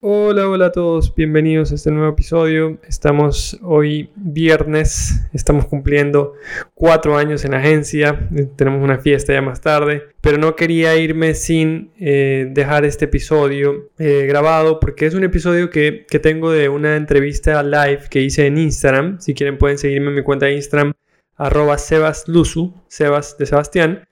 [0.00, 2.78] Hola, hola a todos, bienvenidos a este nuevo episodio.
[2.86, 6.34] Estamos hoy viernes, estamos cumpliendo
[6.72, 11.34] cuatro años en la agencia, tenemos una fiesta ya más tarde, pero no quería irme
[11.34, 16.68] sin eh, dejar este episodio eh, grabado porque es un episodio que, que tengo de
[16.68, 19.20] una entrevista live que hice en Instagram.
[19.20, 20.92] Si quieren pueden seguirme en mi cuenta de Instagram,
[21.34, 24.08] arroba sebasluzu, sebas de Sebastián,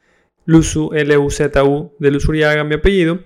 [0.47, 3.21] luzu, L-U-Z-U, de Luzuriaga, mi apellido.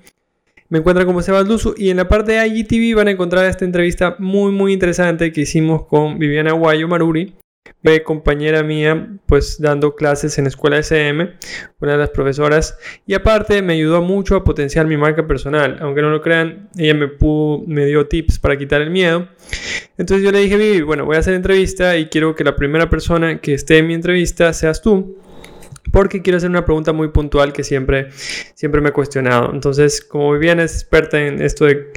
[0.70, 3.64] Me encuentran como Sebas Luzu y en la parte de IGTV van a encontrar esta
[3.64, 7.34] entrevista muy muy interesante que hicimos con Viviana Guayo Maruri,
[8.04, 11.28] compañera mía, pues dando clases en Escuela SM,
[11.80, 16.02] una de las profesoras, y aparte me ayudó mucho a potenciar mi marca personal, aunque
[16.02, 17.08] no lo crean, ella me,
[17.66, 19.26] me dio tips para quitar el miedo.
[19.98, 22.88] Entonces yo le dije, Vivi, bueno, voy a hacer entrevista y quiero que la primera
[22.88, 25.18] persona que esté en mi entrevista seas tú
[25.92, 28.10] porque quiero hacer una pregunta muy puntual que siempre,
[28.54, 29.50] siempre me he cuestionado.
[29.52, 31.90] Entonces, como Viviana es experta en esto de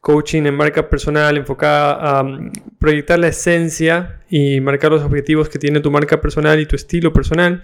[0.00, 5.58] coaching en marca personal, enfocada a um, proyectar la esencia y marcar los objetivos que
[5.58, 7.60] tiene tu marca personal y tu estilo personal,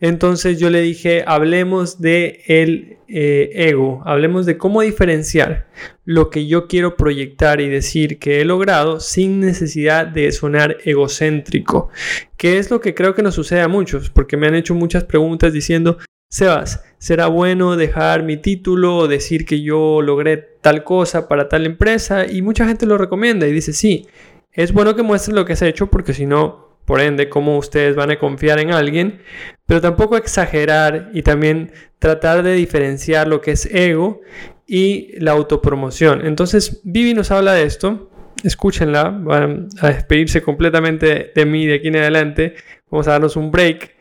[0.00, 5.68] entonces yo le dije, hablemos de el eh, ego, hablemos de cómo diferenciar
[6.04, 11.90] lo que yo quiero proyectar y decir que he logrado sin necesidad de sonar egocéntrico,
[12.36, 15.04] que es lo que creo que nos sucede a muchos, porque me han hecho muchas
[15.04, 15.98] preguntas diciendo,
[16.28, 21.64] Sebas, ¿será bueno dejar mi título o decir que yo logré tal cosa para tal
[21.64, 22.26] empresa?
[22.26, 24.08] Y mucha gente lo recomienda y dice, sí,
[24.50, 27.96] es bueno que muestres lo que has hecho porque si no, por ende, cómo ustedes
[27.96, 29.20] van a confiar en alguien,
[29.66, 34.20] pero tampoco exagerar y también tratar de diferenciar lo que es ego
[34.66, 36.26] y la autopromoción.
[36.26, 38.10] Entonces, Vivi nos habla de esto,
[38.42, 42.54] escúchenla, van a despedirse completamente de mí de aquí en adelante,
[42.90, 43.94] vamos a darnos un break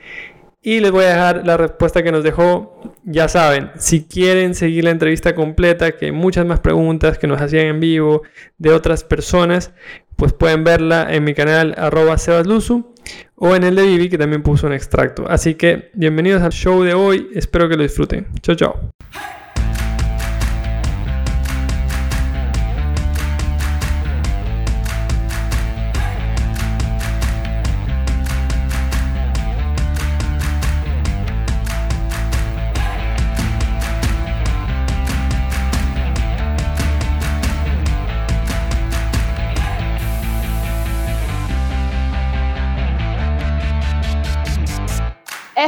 [0.66, 2.82] y les voy a dejar la respuesta que nos dejó.
[3.04, 7.42] Ya saben, si quieren seguir la entrevista completa, que hay muchas más preguntas que nos
[7.42, 8.22] hacían en vivo
[8.58, 9.74] de otras personas,
[10.16, 12.94] pues pueden verla en mi canal arroba sebasluzu
[13.36, 15.26] o en el de Vivi que también puso un extracto.
[15.28, 18.28] Así que bienvenidos al show de hoy, espero que lo disfruten.
[18.42, 18.94] Chao, chao.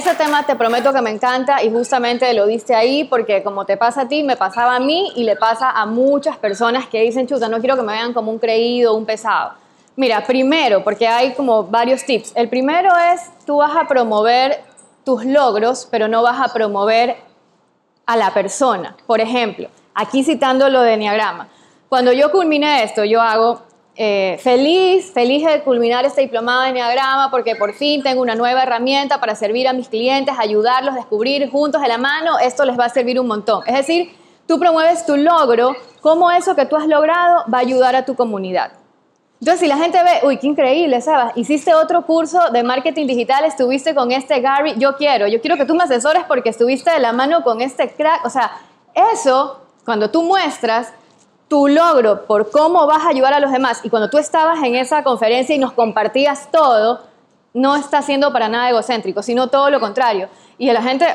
[0.06, 3.76] Ese tema te prometo que me encanta y justamente lo diste ahí porque como te
[3.76, 7.26] pasa a ti, me pasaba a mí y le pasa a muchas personas que dicen,
[7.26, 9.54] chuta, no quiero que me vean como un creído, un pesado.
[9.96, 12.34] Mira, primero, porque hay como varios tips.
[12.36, 14.62] El primero es, tú vas a promover
[15.04, 17.16] tus logros, pero no vas a promover
[18.06, 18.96] a la persona.
[19.08, 21.48] Por ejemplo, aquí citando lo de Enneagrama.
[21.90, 23.64] Cuando yo culmine esto, yo hago
[23.98, 28.64] eh, feliz, feliz de culminar este diplomado de Enneagrama porque por fin tengo una nueva
[28.64, 32.86] herramienta para servir a mis clientes, ayudarlos, descubrir juntos de la mano, esto les va
[32.86, 33.64] a servir un montón.
[33.66, 34.14] Es decir,
[34.48, 38.16] tú promueves tu logro, cómo eso que tú has logrado va a ayudar a tu
[38.16, 38.74] comunidad.
[39.40, 41.34] Entonces, si la gente ve, uy, qué increíble, ¿sabes?
[41.36, 45.66] Hiciste otro curso de marketing digital, estuviste con este Gary, yo quiero, yo quiero que
[45.66, 48.26] tú me asesores porque estuviste de la mano con este crack.
[48.26, 48.52] O sea,
[49.14, 50.94] eso, cuando tú muestras,
[51.56, 54.76] tu logro por cómo vas a ayudar a los demás y cuando tú estabas en
[54.76, 57.00] esa conferencia y nos compartías todo,
[57.54, 60.28] no está siendo para nada egocéntrico, sino todo lo contrario.
[60.58, 61.08] Y a la gente,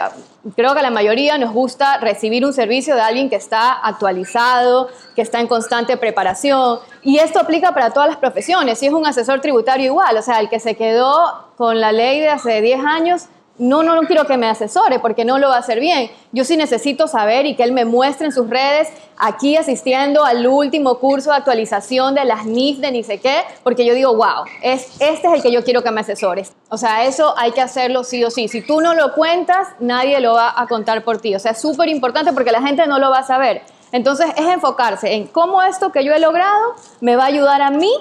[0.56, 4.88] creo que a la mayoría nos gusta recibir un servicio de alguien que está actualizado,
[5.14, 6.78] que está en constante preparación.
[7.02, 8.78] Y esto aplica para todas las profesiones.
[8.78, 12.18] Si es un asesor tributario igual, o sea, el que se quedó con la ley
[12.20, 13.26] de hace 10 años,
[13.58, 16.10] no, no, no quiero que me asesore porque no lo va a hacer bien.
[16.32, 18.88] Yo sí necesito saber y que él me muestre en sus redes,
[19.18, 23.84] aquí asistiendo al último curso de actualización de las NIF de ni sé qué, porque
[23.84, 26.52] yo digo, wow, es, este es el que yo quiero que me asesores.
[26.70, 28.48] O sea, eso hay que hacerlo sí o sí.
[28.48, 31.34] Si tú no lo cuentas, nadie lo va a contar por ti.
[31.34, 33.62] O sea, es súper importante porque la gente no lo va a saber.
[33.92, 37.70] Entonces, es enfocarse en cómo esto que yo he logrado me va a ayudar a
[37.70, 37.92] mí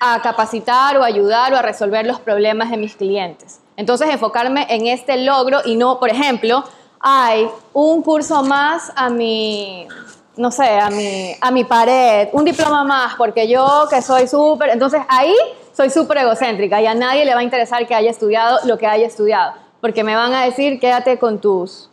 [0.00, 3.61] a capacitar o ayudar o a resolver los problemas de mis clientes.
[3.76, 6.64] Entonces, enfocarme en este logro y no, por ejemplo,
[7.00, 9.88] hay un curso más a mi,
[10.36, 14.70] no sé, a mi, a mi pared, un diploma más, porque yo que soy súper,
[14.70, 15.34] entonces ahí
[15.72, 18.86] soy súper egocéntrica y a nadie le va a interesar que haya estudiado lo que
[18.86, 21.90] haya estudiado, porque me van a decir, quédate con tus,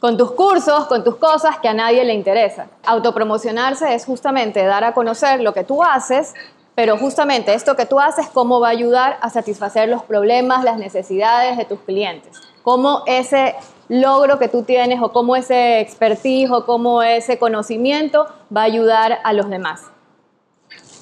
[0.00, 2.66] con tus cursos, con tus cosas que a nadie le interesa.
[2.84, 6.34] Autopromocionarse es justamente dar a conocer lo que tú haces
[6.76, 10.78] pero justamente esto que tú haces, ¿cómo va a ayudar a satisfacer los problemas, las
[10.78, 12.40] necesidades de tus clientes?
[12.62, 13.56] ¿Cómo ese
[13.88, 19.18] logro que tú tienes o cómo ese expertise o cómo ese conocimiento va a ayudar
[19.22, 19.82] a los demás.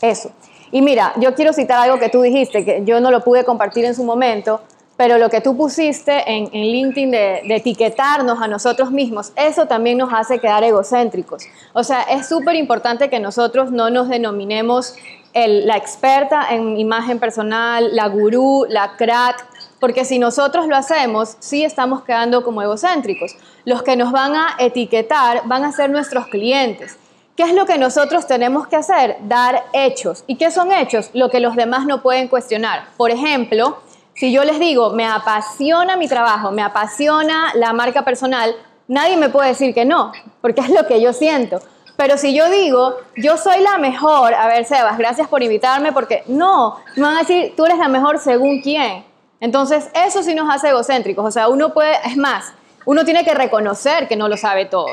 [0.01, 0.31] Eso.
[0.71, 3.85] Y mira, yo quiero citar algo que tú dijiste, que yo no lo pude compartir
[3.85, 4.61] en su momento,
[4.97, 10.13] pero lo que tú pusiste en, LinkedIn de, etiquetarnos a nosotros mismos, eso también nos
[10.13, 11.45] hace quedar egocéntricos.
[11.73, 14.95] O sea, es súper importante que nosotros no nos denominemos
[15.35, 19.45] la experta en imagen personal, la gurú, la crack,
[19.81, 23.37] porque si nosotros lo hacemos, sí estamos quedando como egocéntricos.
[23.65, 26.97] Los que nos van a etiquetar van a ser nuestros clientes.
[27.37, 29.17] ¿Qué es lo que nosotros tenemos que hacer?
[29.23, 30.23] Dar hechos.
[30.29, 31.11] ¿Y qué son hechos?
[31.15, 32.85] Lo que los demás no pueden cuestionar.
[32.97, 33.79] Por ejemplo,
[34.15, 38.55] si yo les digo, me apasiona mi trabajo, me apasiona la marca personal,
[38.87, 41.61] nadie me puede decir que no, porque es lo que yo siento.
[41.97, 46.25] Pero si yo digo, yo soy la mejor, a ver, Sebas, gracias por invitarme, porque
[46.27, 49.05] no, me van a decir, tú eres la mejor según quién.
[49.41, 51.25] Entonces, eso sí nos hace egocéntricos.
[51.25, 52.53] O sea, uno puede, es más,
[52.85, 54.87] uno tiene que reconocer que no lo sabe todo.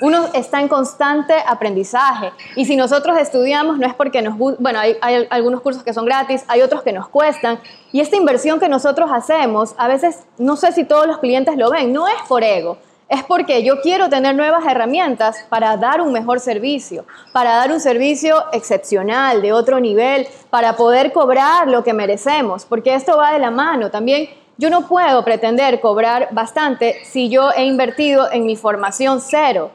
[0.00, 4.36] Uno está en constante aprendizaje y si nosotros estudiamos no es porque nos...
[4.36, 4.96] Bueno, hay,
[5.30, 7.60] algunos cursos que son gratis, hay otros que nos cuestan
[7.92, 11.70] y esta inversión que nosotros hacemos, a veces no sé si todos los clientes lo
[11.70, 12.76] ven, no es por ego,
[13.08, 17.78] es porque yo quiero tener nuevas herramientas para dar un mejor servicio, para dar un
[17.78, 23.38] servicio excepcional, de otro nivel, para poder cobrar lo que merecemos, porque esto va de
[23.38, 23.90] la mano.
[23.90, 29.70] También yo no puedo pretender cobrar bastante si yo he invertido en mi formación cero.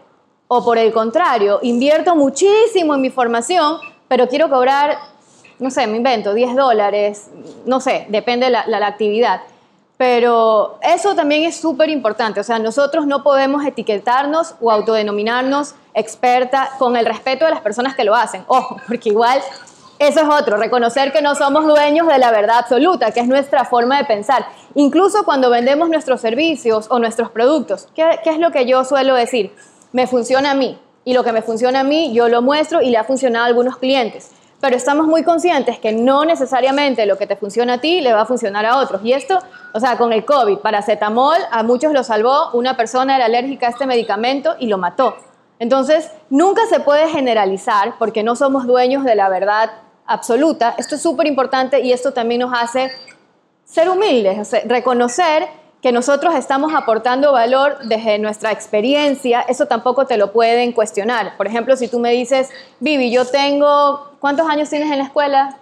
[0.52, 4.98] O por el contrario, invierto muchísimo en mi formación, pero quiero cobrar,
[5.60, 7.30] no sé, me invento, 10 dólares,
[7.68, 9.42] no sé, depende de la, actividad.
[9.96, 12.40] Pero eso también es súper importante.
[12.40, 17.96] O sea, nosotros no podemos etiquetarnos o autodenominarnos experta con el respeto de las personas
[17.96, 18.44] que lo hacen.
[18.48, 19.40] Ojo, porque igual
[20.00, 23.66] eso es otro, reconocer que no somos dueños de la verdad absoluta, que es nuestra
[23.66, 24.48] forma de pensar.
[24.74, 29.14] Incluso cuando vendemos nuestros servicios o nuestros productos, ¿qué, qué es lo que yo suelo
[29.14, 29.54] decir?
[29.92, 32.90] Me funciona a mí y lo que me funciona a mí yo lo muestro y
[32.90, 34.32] le ha funcionado a algunos clientes.
[34.62, 38.22] Pero estamos muy conscientes que no necesariamente lo que te funciona a ti le va
[38.22, 39.02] a funcionar a otros.
[39.06, 39.40] Y esto,
[39.74, 43.70] o sea, con el COVID, paracetamol, a muchos lo salvó, una persona era alérgica a
[43.70, 45.16] este medicamento y lo mató.
[45.60, 49.72] Entonces, nunca se puede generalizar porque no somos dueños de la verdad
[50.06, 50.76] absoluta.
[50.78, 52.92] Esto es súper importante y esto también nos hace
[53.64, 55.48] ser humildes, reconocer
[55.82, 61.38] que nosotros estamos aportando valor desde nuestra experiencia, eso tampoco te lo pueden cuestionar.
[61.38, 62.50] Por ejemplo, si tú me dices,
[62.80, 65.58] Vivi, yo tengo, ¿cuántos años tienes en la escuela?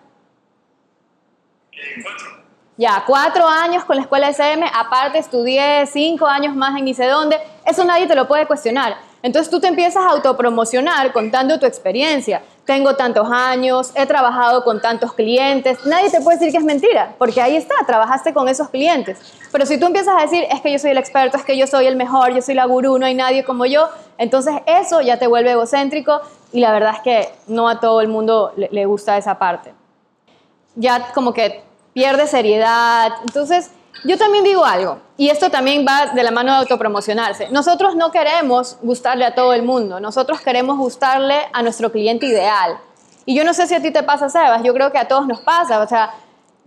[1.72, 2.38] Cuatro.
[2.78, 7.40] Ya, cuatro años con la escuela SM, aparte estudié cinco años más en ni dónde,
[7.66, 8.98] eso nadie te lo puede cuestionar.
[9.24, 12.44] Entonces tú te empiezas a autopromocionar contando tu experiencia.
[12.68, 15.86] Tengo tantos años, he trabajado con tantos clientes.
[15.86, 19.18] Nadie te puede decir que es mentira, porque ahí está, trabajaste con esos clientes.
[19.54, 21.66] Pero si tú empiezas a decir, es que yo soy el experto, es que yo
[21.66, 23.88] soy el mejor, yo soy la gurú, no hay nadie como yo,
[24.18, 26.20] entonces eso ya te vuelve egocéntrico
[26.52, 29.74] y la verdad es que no a todo el mundo le, gusta esa parte.
[30.76, 33.14] Ya como que pierde seriedad.
[33.26, 33.72] Entonces,
[34.04, 37.50] yo también digo algo, y esto también va de la mano de autopromocionarse.
[37.50, 42.78] Nosotros no queremos gustarle a todo el mundo, nosotros queremos gustarle a nuestro cliente ideal.
[43.26, 45.28] Y yo no sé si a ti te pasa, Sebas, yo creo que a todos
[45.28, 46.14] nos pasa, o sea,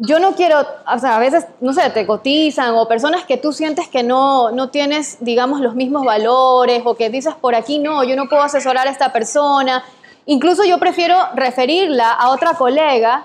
[0.02, 3.52] yo no quiero, o sea, a veces, no sé, te cotizan o personas que tú
[3.52, 8.02] sientes que no, no tienes, digamos, los mismos valores o que dices por aquí, no,
[8.02, 9.84] yo no puedo asesorar a esta persona.
[10.24, 13.24] Incluso yo prefiero referirla a otra colega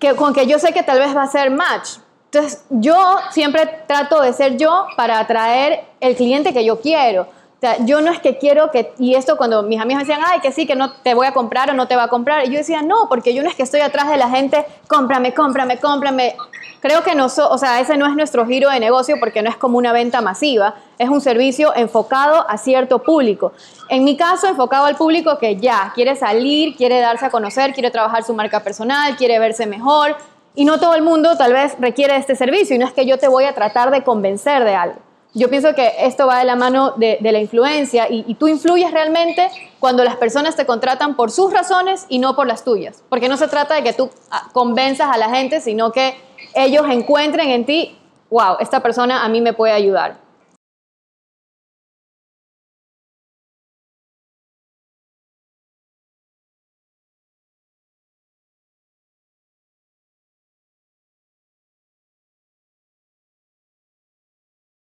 [0.00, 1.98] que, con que yo sé que tal vez va a ser match,
[2.32, 2.96] entonces, yo
[3.30, 7.24] siempre trato de ser yo para atraer el cliente que yo quiero.
[7.24, 10.40] O sea, yo no es que quiero que, y esto cuando mis amigos decían, ay,
[10.40, 12.50] que sí, que no te voy a comprar o no te va a comprar, y
[12.50, 15.78] yo decía, no, porque yo no es que estoy atrás de la gente, cómprame, cómprame,
[15.78, 16.34] cómprame.
[16.80, 19.56] Creo que no, o sea, ese no es nuestro giro de negocio porque no es
[19.58, 23.52] como una venta masiva, es un servicio enfocado a cierto público.
[23.90, 27.90] En mi caso, enfocado al público que ya quiere salir, quiere darse a conocer, quiere
[27.90, 30.16] trabajar su marca personal, quiere verse mejor,
[30.54, 33.18] y no todo el mundo tal vez requiere este servicio y no es que yo
[33.18, 34.96] te voy a tratar de convencer de algo.
[35.34, 38.90] Yo pienso que esto va de la mano de, la influencia y, y, tú influyes
[38.90, 43.02] realmente cuando las personas te contratan por sus razones y no por las tuyas.
[43.08, 46.14] Porque no se trata de que tú ah, convenzas a la gente, sino que
[46.54, 50.18] ellos encuentren en ti, wow, esta persona a mí me puede ayudar.